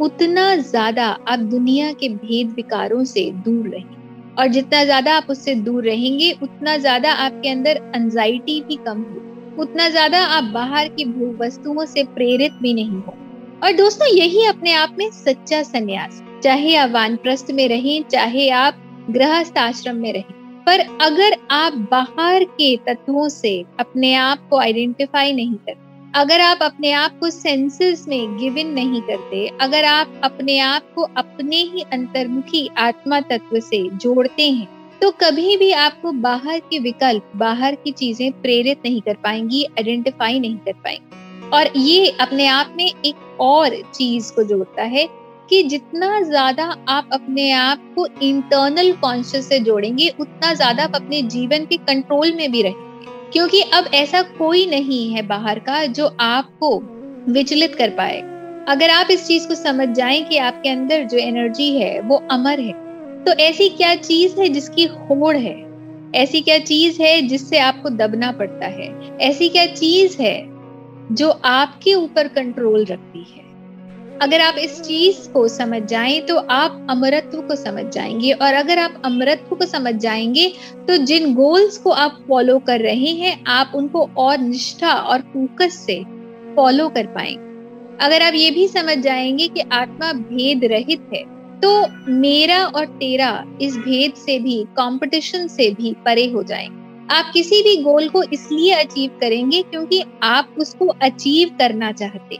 उतना 0.00 0.54
ज़्यादा 0.56 1.06
आप 1.28 1.38
दुनिया 1.38 1.92
के 1.92 2.08
भेद 2.08 2.52
विकारों 2.56 3.04
से 3.04 3.30
दूर 3.38 3.68
रहेंगे। 3.68 3.99
और 4.38 4.46
जितना 4.48 4.82
ज़्यादा 4.84 5.16
आप 5.16 5.26
उससे 5.30 5.54
दूर 5.56 5.84
रहेंगे, 5.84 6.30
उतना 6.42 6.76
ज़्यादा 6.76 7.12
आपके 7.14 7.48
अंदर 7.48 7.80
एंजाइटी 7.96 8.60
भी 8.60 8.76
कम 8.76 8.98
होगी। 9.00 9.62
उतना 9.62 9.88
ज़्यादा 9.88 10.18
आप 10.26 10.44
बाहर 10.54 10.88
की 10.88 11.04
भू 11.04 11.34
वस्तुओं 11.38 11.84
से 11.86 12.04
प्रेरित 12.06 12.52
भी 12.62 12.74
नहीं 12.74 13.00
हो 13.00 13.14
और 13.62 13.72
दोस्तों, 13.72 14.08
यही 14.08 14.44
अपने 14.46 14.72
आप 14.72 14.96
में 14.98 15.10
सच्चा 15.10 15.62
संन्यास। 15.62 16.22
चाहे 16.42 16.74
आप 16.76 16.90
वानप्रस्थ 16.90 17.50
में 17.50 17.68
रहें, 17.68 18.02
चाहे 18.04 18.48
आप 18.50 18.82
गृहस्थ 19.10 19.58
आश्रम 19.58 19.96
में 19.96 20.12
रहें। 20.12 20.38
पर 20.66 20.80
अगर 21.02 21.36
आप 21.50 21.72
बाहर 21.90 22.44
के 22.44 22.76
तत्वों 22.86 23.28
से 23.28 23.52
अपने 23.80 24.14
आप 24.14 24.48
को 24.50 24.58
आइडेंटिफाई 24.58 25.32
नहीं 25.32 25.54
करते 25.54 25.89
अगर 26.14 26.40
आप 26.40 26.62
अपने 26.62 26.90
आप 26.92 27.18
को 27.18 27.28
सेंसेस 27.30 28.04
में 28.08 28.36
गिवन 28.38 28.70
नहीं 28.70 29.00
करते, 29.02 29.46
अगर 29.60 29.84
आप 29.84 30.20
अपने 30.24 30.58
आप 30.58 30.86
को 30.94 31.02
अपने 31.16 31.56
ही 31.56 31.84
अंतर्मुखी 31.92 32.66
आत्मा 32.78 33.20
तत्व 33.20 33.58
से 33.60 33.78
जोड़ते 33.94 34.48
हैं 34.50 34.98
तो 35.00 35.10
कभी 35.20 35.56
भी 35.56 35.70
आपको 35.72 36.12
बाहर 36.14 36.58
के 36.60 36.78
विकल्प, 36.78 37.30
बाहर 37.36 37.74
की 37.74 37.90
चीज़ें 37.92 38.32
प्रेरित 38.32 38.82
नहीं 38.84 39.00
कर 39.00 39.14
पाएँगी 39.14 39.64
आइडेंटिफाई 39.68 40.40
नहीं 40.40 40.56
कर 40.56 40.72
पाएँगी। 40.74 41.48
और 41.50 41.70
ये 41.76 42.08
अपने 42.20 42.46
आप 42.48 42.74
में 42.76 42.86
एक 42.86 43.40
और 43.40 43.80
चीज़ 43.94 44.32
को 44.32 44.44
जोड़ता 44.44 44.82
है 44.84 45.08
कि 45.50 45.62
जितना 45.62 46.20
ज़्यादा 46.20 46.64
आप 46.88 47.08
अपने 47.12 47.50
आप 47.52 47.92
को 47.94 48.06
इंटरनल 48.22 48.92
कॉन्शियस 48.92 49.48
से 49.48 49.58
जोड़ेंगे, 49.60 50.08
उतना 50.10 50.54
ज़्यादा 50.54 50.84
आप 50.84 50.94
अपने 50.94 51.22
जीवन 51.24 51.64
के 51.66 51.76
कंट्रोल 51.78 52.34
में 52.34 52.50
भी 52.52 52.62
रहेंगे। 52.62 52.89
क्योंकि 53.32 53.60
अब 53.74 53.90
ऐसा 53.94 54.22
कोई 54.22 54.66
नहीं 54.66 55.12
है 55.12 55.22
बाहर 55.22 55.58
का 55.58 55.84
जो 55.86 56.06
आपको 56.20 56.78
विचलित 57.32 57.74
कर 57.74 57.90
पाए। 57.90 58.20
अगर 58.68 58.90
आप 58.90 59.10
इस 59.10 59.26
चीज़ 59.26 59.48
को 59.48 59.54
समझ 59.54 59.88
जाएँ 59.88 60.22
कि 60.24 60.38
आपके 60.38 60.68
अंदर 60.68 61.04
जो 61.04 61.18
एनर्जी 61.18 61.70
है, 61.78 62.00
वो 62.00 62.22
अमर 62.30 62.60
है 62.60 62.72
तो 63.24 63.32
ऐसी 63.32 63.68
क्या 63.68 63.94
चीज़ 63.94 64.40
है 64.40 64.48
जिसकी 64.48 64.84
होड़ 64.84 65.36
है? 65.36 65.56
ऐसी 66.14 66.40
क्या 66.40 66.58
चीज़ 66.58 67.02
है 67.02 67.20
जिससे 67.22 67.58
आपको 67.58 67.88
दबना 67.88 68.32
पड़ता 68.32 68.66
है? 68.66 69.18
ऐसी 69.18 69.48
क्या 69.48 69.66
चीज़ 69.66 70.22
है 70.22 70.46
जो 71.12 71.30
आपके 71.30 71.94
ऊपर 71.94 72.28
कंट्रोल 72.28 72.84
रखती 72.84 73.26
है? 73.36 73.49
अगर 74.20 74.40
आप 74.40 74.54
इस 74.58 74.80
चीज़ 74.80 75.28
को 75.32 75.46
समझ 75.48 75.82
जाएँ 75.82 76.20
तो 76.20 76.36
आप 76.50 76.86
अमरत्व 76.90 77.40
को 77.40 77.54
समझ 77.56 77.84
जाएँगे। 77.84 78.32
और 78.32 78.54
अगर 78.54 78.78
आप 78.78 79.00
अमरत्व 79.04 79.54
को 79.56 79.66
समझ 79.66 79.94
जाएँगे 79.94 80.48
तो 80.88 80.96
जिन 80.96 81.34
गोल्स 81.34 81.78
को 81.78 81.90
आप 81.92 82.18
फॉलो 82.28 82.58
कर 82.58 82.80
रहे 82.80 83.12
हैं, 83.14 83.44
आप 83.46 83.72
उनको 83.74 84.08
और 84.18 84.38
निष्ठा 84.38 84.92
और 84.92 85.20
फोकस 85.26 85.78
से 85.86 86.02
फॉलो 86.56 86.88
कर 86.88 87.06
पाएँगे। 87.06 87.48
अगर 87.98 88.22
आप 88.22 88.34
ये 88.34 88.50
भी 88.50 88.66
समझ 88.68 88.98
जाएँगे 88.98 89.48
कि 89.48 89.60
आत्मा 89.72 90.12
भेद 90.12 90.64
रहित 90.64 91.08
है 91.14 91.22
तो 91.62 91.70
मेरा 92.10 92.64
और 92.66 92.84
तेरा 92.98 93.32
इस 93.62 93.76
भेद 93.78 94.14
से 94.16 94.38
भी 94.38 94.62
कंपटीशन 94.76 95.46
से 95.48 95.70
भी 95.70 95.92
परे 96.04 96.26
हो 96.30 96.42
जाएँगे। 96.42 96.78
आप 97.14 97.30
किसी 97.34 97.62
भी 97.62 97.76
गोल 97.82 98.08
को 98.08 98.22
इसलिए 98.24 98.74
अचीव 98.74 99.18
करेंगे 99.20 99.62
क्योंकि 99.62 100.02
आप 100.22 100.54
उसको 100.58 100.86
अचीव 101.02 101.56
करना 101.58 101.92
चाहते 101.92 102.38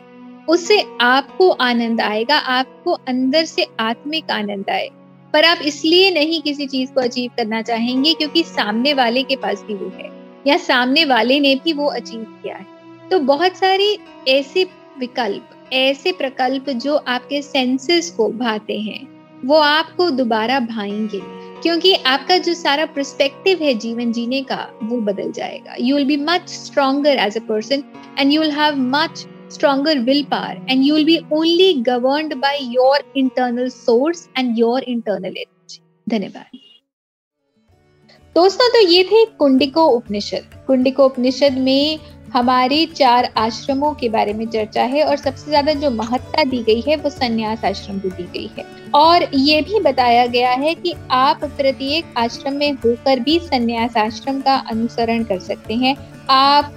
उससे 0.51 0.85
आपको 1.01 1.51
आनंद 1.51 2.01
आएगा, 2.01 2.37
आपको 2.37 2.93
अंदर 3.09 3.45
से 3.45 3.67
आत्मिक 3.81 4.31
आनंद 4.31 4.71
आए। 4.71 4.89
पर 5.35 5.45
आप 5.45 5.59
इसलिए 5.63 6.11
नहीं 6.11 6.41
किसी 6.43 6.67
चीज़ 6.67 6.93
को 6.93 7.01
अचीव 7.01 7.31
करना 7.37 7.63
चाहेंगे 7.63 8.15
क्योंकि 8.15 8.43
सामने 8.43 8.95
वाले 8.95 9.23
के 9.23 9.37
पास 9.37 9.63
भी 9.63 9.75
वो 9.75 9.91
है, 9.97 10.11
या 10.47 10.57
सामने 10.59 11.05
वाले 11.05 11.39
ने 11.41 11.55
भी 11.55 11.73
वो 11.73 11.87
अचीव 11.87 12.23
किया 12.43 12.57
है। 12.57 12.67
तो 13.11 13.19
बहुत 13.19 13.57
सारे 13.57 13.97
ऐसे 14.29 14.65
विकल्प, 14.99 15.51
ऐसे 15.73 16.13
प्रकल्प 16.13 16.71
जो 16.71 16.97
आपके 16.97 17.43
सेंसेस 17.43 18.11
को 18.11 18.29
भाते 18.29 18.79
हैं, 18.79 19.07
वो 19.45 19.57
आपको 19.57 20.11
दोबारा 20.11 20.61
भाएँगे, 20.61 21.21
क्योंकि 21.63 21.95
आपका 21.95 22.37
जो 22.39 22.55
सारा 22.55 22.87
प्रस्पेक्टिव 22.87 23.63
है 23.63 23.75
जीवन 23.75 24.13
जीने 24.13 24.43
का, 24.43 24.67
वो 24.83 25.01
बदल 25.01 25.33
जाएगा। 25.33 25.75
You 25.81 25.97
will 25.97 26.07
be 26.07 26.17
much 26.17 26.49
stronger 26.49 27.19
as 27.19 27.37
a 27.37 27.41
person 27.41 27.85
and 28.19 28.33
you 28.33 28.41
will 28.41 28.51
have 28.51 28.77
much 28.79 29.27
stronger 29.51 29.95
willpower 30.03 30.57
and 30.69 30.85
you 30.85 30.95
will 30.95 31.05
be 31.05 31.21
only 31.33 31.83
governed 31.83 32.41
by 32.41 32.57
your 32.71 32.97
internal 33.17 33.71
source 33.71 34.29
and 34.37 34.59
your 34.59 34.79
internal 34.95 35.33
energy. 35.37 35.83
धन्यवाद। 36.07 36.59
दोस्तों 38.37 38.69
तो 38.69 38.81
ये 38.89 39.03
थे 39.05 39.25
कुंडिको 39.39 39.87
उपनिषद। 39.89 40.65
कुंडिको 40.67 41.05
उपनिषद 41.07 41.59
में 41.59 41.99
हमारे 42.33 42.85
चार 42.87 43.25
आश्रमों 43.37 43.93
के 43.95 44.09
बारे 44.09 44.33
में 44.33 44.45
चर्चा 44.47 44.83
है, 44.83 45.03
और 45.05 45.17
सबसे 45.17 45.47
ज़्यादा 45.47 45.73
जो 45.75 45.91
महत्ता 45.91 46.45
दी 46.45 46.63
गई 46.63 46.81
है, 46.81 46.97
वो 46.97 47.11
संन्यास 47.11 47.65
आश्रम 47.65 47.99
को 47.99 48.09
दी 48.09 48.23
गई 48.35 48.51
है। 48.59 48.65
और 48.95 49.27
ये 49.35 49.61
भी 49.63 49.81
बताया 49.81 50.27
गया 50.27 50.51
है 50.51 50.75
कि 50.75 50.95
आप 51.11 51.45
प्रत्येक 51.47 52.15
आश्रम 52.19 52.55
में 52.57 52.73
होकर 52.75 53.21
भी 53.21 53.39
संन्यास 53.41 53.97
आश्रम 53.97 54.41
का 54.41 54.55
अनुसरण 54.71 55.25
कर 55.25 55.39
सकते 55.41 55.75
हैं। 55.75 55.97
आप 56.31 56.77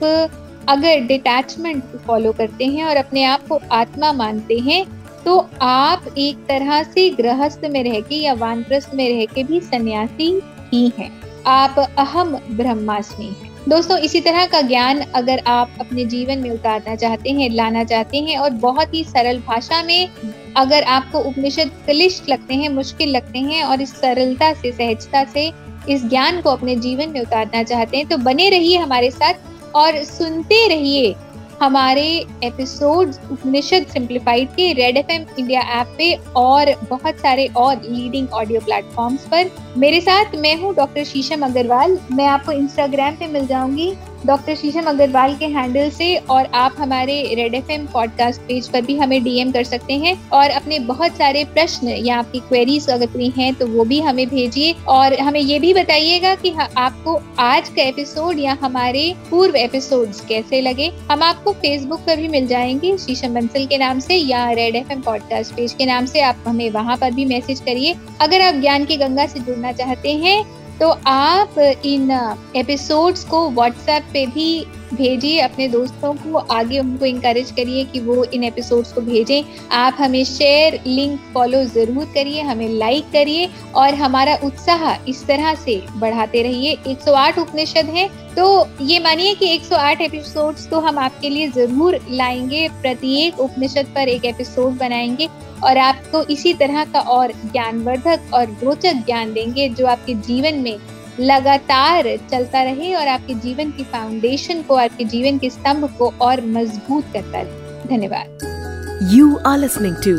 अगर 0.70 1.00
डिटैचमेंट 1.00 1.84
फॉलो 2.08 2.32
करते 2.32 2.66
हैं 2.66 2.84
और 2.86 2.96
अपने 2.96 3.24
आप 3.24 3.48
को 3.48 3.60
आत्मा 3.72 4.12
मानते 4.14 4.58
हैं 4.60 4.86
तो 5.26 5.38
आप 5.62 6.06
एक 6.18 6.38
तरह 6.48 6.84
से 6.84 7.10
गृहस्थ 7.10 7.62
में 7.66 7.84
रह 7.84 8.00
के 8.00 8.16
या 8.16 8.34
वानप्रस्थ 8.34 8.92
में 8.94 9.08
रह 9.10 9.26
के 9.26 9.44
भी 9.44 9.60
सन्यासी 9.60 10.30
ही 10.74 10.92
हैं। 11.00 11.12
आप 11.48 11.80
अहम 11.80 12.36
ब्रह्मास्मि 12.52 13.26
हैं। 13.26 13.52
दोस्तों, 13.70 13.98
इसी 13.98 14.20
तरह 14.22 14.46
का 14.46 14.62
ज्ञान 14.62 15.00
अगर 15.16 15.42
आप 15.48 15.78
अपने 15.80 16.06
जीवन 16.06 16.40
में 16.40 16.50
उतारना 16.52 16.96
चाहते 16.96 17.32
हैं, 17.32 17.50
लाना 17.50 17.84
चाहते 17.84 18.18
हैं 18.18 18.38
और 18.38 18.50
बहुत 18.50 18.94
ही 18.94 19.04
सरल 19.04 19.40
भाषा 19.40 19.82
में 19.84 20.10
अगर 20.58 20.84
आपको 20.84 21.20
उपनिषद 21.20 21.72
क्लिष्ट 21.86 22.30
लगते 22.30 22.54
हैं, 22.54 22.70
मुश्किल 22.70 23.10
लगते 23.10 23.40
हैं 23.40 23.64
और 23.64 23.82
इस 23.82 23.96
सरलता 23.96 24.54
से, 24.54 24.72
सहजता 24.72 25.24
से 25.24 25.52
इस 25.90 26.06
ज्ञान 26.06 26.42
को 26.42 26.50
अपने 26.50 26.76
जीवन 26.76 27.10
में 27.10 27.22
उतारना 27.22 27.64
चाहते 27.64 27.98
हैं 27.98 28.08
तो 28.08 28.18
बने 28.18 28.50
रहिए 28.50 28.78
हमारे 28.78 29.12
साथ 29.12 29.34
और 29.76 30.04
सुनते 30.04 30.68
रहिए 30.68 31.16
हमारे 31.62 32.04
एपिसोड्स 32.44 33.20
उपनिषद 33.32 33.86
सिंप्लीफाइड 33.88 34.50
के 34.50 34.72
रेड 34.74 34.98
एफएम 34.98 35.26
इंडिया 35.40 35.62
ऐप 35.80 35.94
पे 35.98 36.14
और 36.36 36.74
बहुत 36.90 37.20
सारे 37.20 37.46
और 37.58 37.82
लीडिंग 37.84 38.34
ऑडियो 38.34 38.62
प्लेटफॉर्म्स 38.62 39.28
पर। 39.28 39.52
मेरे 39.78 40.02
साथ 40.02 40.36
मैं 40.36 40.56
हूँ 40.62 40.74
डॉक्टर 40.76 41.04
शीशम 41.04 41.46
अग्रवाल 41.46 41.98
मैं 42.12 42.26
आपको 42.28 42.52
इंस्टाग्राम 42.52 43.16
पे 43.16 43.28
मिल 43.28 43.46
जाऊँगी। 43.48 43.94
डॉक्टर 44.26 44.56
शीशम 44.56 44.84
अग्रवाल 44.84 45.34
के 45.36 45.46
हैंडल 45.46 45.90
से 45.90 46.16
और 46.30 46.46
आप 46.54 46.76
हमारे 46.80 47.16
रेड 47.36 47.54
एफएम 47.54 47.86
पॉडकास्ट 47.86 48.42
पेज 48.42 48.68
पर 48.68 48.82
भी 48.82 48.98
हमें 48.98 49.24
डीएम 49.24 49.52
कर 49.52 49.64
सकते 49.64 49.94
हैं 49.94 50.16
और 50.30 50.50
अपने 50.50 50.80
बहुत 50.80 51.18
सारे 51.18 51.44
प्रश्न 51.44 51.88
या 51.88 52.18
आपकी 52.18 52.40
क्वेरीज 52.40 52.90
अगर 52.90 53.06
कोई 53.06 53.32
हैं 53.38 53.54
तो 53.56 53.68
वो 53.68 53.84
भी 53.84 54.00
हमें 54.00 54.28
भेजिए। 54.28 54.76
और 54.88 55.14
हमें 55.20 55.40
ये 55.40 55.60
भी 55.60 55.74
बताइएगा 55.74 56.34
कि 56.36 56.54
आपको 56.78 57.20
आज 57.40 57.70
का 57.70 57.82
एपिसोड 57.82 58.40
या 58.40 58.58
हमारे 58.62 59.14
पूर्व 59.30 59.56
एपिसोड्स 59.56 60.22
कैसे 60.22 60.62
लगे। 60.62 60.92
हम 61.12 61.24
आपको 61.24 61.54
फेसबुक 61.54 62.00
पर 62.00 62.18
भी 62.18 62.28
मिल 62.28 62.48
जाएँगे, 62.48 62.98
शीशम 62.98 63.34
बंसल 63.34 63.66
के 63.66 63.78
नाम 63.78 64.00
से 64.00 64.16
या 64.16 64.50
रेड 64.52 64.76
एफएम 64.76 65.02
पॉडकास्ट 65.02 65.56
पेज 65.56 65.74
के 65.74 65.86
नाम 65.86 66.06
से। 66.06 66.22
आप 66.22 66.44
हमें 66.48 66.70
वहाँ 66.72 66.98
पर 66.98 67.12
भी 67.12 67.26
मैसेज 67.26 67.60
करिए। 67.60 67.96
अगर 68.22 68.42
आप 68.42 68.62
ज्ञान 68.62 68.86
की 68.86 68.98
गंगा 68.98 69.26
से 69.26 69.40
जुड़ना 69.40 69.72
चाहते 69.72 70.14
हैं 70.16 70.44
तो 70.80 70.90
आप 71.08 71.58
इन 71.86 72.12
एपिसोड्स 72.56 73.24
को 73.24 73.50
व्हाट्सएप 73.50 74.04
पे 74.14 74.26
भी 74.28 74.66
भेजिए 74.94 75.40
अपने 75.40 75.68
दोस्तों 75.68 76.14
को। 76.14 76.38
आगे 76.54 76.80
उनको 76.80 77.06
इंकरेज 77.06 77.52
करिए 77.52 77.84
कि 77.84 78.00
वो 78.00 78.24
इन 78.24 78.44
एपिसोड्स 78.44 78.92
को 78.94 79.02
भेजें। 79.02 79.44
आप 79.72 79.98
हमें 80.00 80.24
शेयर 80.26 80.80
लिंक 80.88 81.20
फॉलो 81.34 81.64
ज़रूर 81.66 82.06
करिए, 82.06 82.42
हमें 82.42 82.68
लाइक 82.70 83.12
करिए 83.14 83.50
और 83.76 83.94
हमारा 83.94 84.36
उत्साह 84.44 85.10
इस 85.10 85.26
तरह 85.28 85.54
से 85.56 85.82
बढ़ाते 85.96 86.42
रहिए। 86.44 86.78
108 86.88 87.40
उपनिषद 87.40 87.90
हैं। 87.96 88.10
तो 88.36 88.68
ये 88.82 89.00
मानिए 89.00 89.34
कि 89.36 89.48
108 89.48 90.02
एपिसोड्स 90.02 90.68
तो 90.70 90.80
हम 90.80 90.98
आपके 91.00 91.30
लिए 91.30 91.48
ज़रूर 91.48 92.00
लाएँगे, 92.10 92.68
प्रत्येक 92.82 93.40
उपनिषद 93.40 93.94
पर 93.96 94.10
एक 94.10 94.26
एपिसोड 94.26 94.78
बनाएँगे। 94.78 95.28
और 95.64 95.78
आपको 95.78 96.24
इसी 96.24 96.54
तरह 96.54 96.84
का 96.86 97.00
और 97.00 97.32
ज्ञानवर्धक 97.52 98.34
और 98.34 98.58
रोचक 98.64 99.06
ज्ञान 99.06 99.34
देंगे 99.34 99.70
जो 99.70 99.88
आपके 99.88 100.14
जीवन 100.28 100.60
में 100.60 100.78
लगातार 101.20 102.18
चलता 102.32 102.64
रहे 102.64 102.94
और 102.94 103.08
आपके 103.08 103.34
जीवन 103.34 103.72
की 103.72 103.84
फाउंडेशन 103.84 104.62
को, 104.62 104.76
आपके 104.76 105.06
जीवन 105.06 105.38
के 105.38 105.50
स्तंभ 105.50 105.96
को 105.98 106.14
और 106.22 106.46
मज़बूत 106.46 107.06
करता 107.14 107.42
रहे 107.42 107.88
धन्यवाद 107.88 109.10
you 109.14 109.36
are 109.46 109.58
listening 109.60 109.96
to 109.96 110.16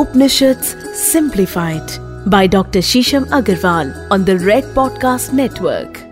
Upanishads 0.00 0.76
simplified 1.12 2.00
by 2.26 2.46
Dr. 2.46 2.80
Shisham 2.80 3.24
Agarwal 3.26 4.10
on 4.10 4.24
the 4.24 4.38
Red 4.38 4.64
Podcast 4.74 5.34
Network. 5.34 6.03